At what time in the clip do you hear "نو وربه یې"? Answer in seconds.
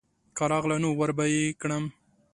0.83-1.43